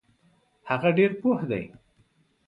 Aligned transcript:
هغه 0.69 0.89
ډیر 0.97 1.11
پوه 1.21 1.41
دی. 1.49 1.63